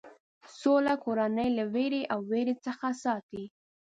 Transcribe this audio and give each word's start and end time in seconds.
سوله 0.59 0.93
کورنۍ 1.03 1.49
له 1.57 1.63
وېره 1.73 2.01
او 2.13 2.19
وېرې 2.29 2.55
څخه 2.65 2.87
ساتي. 3.03 3.43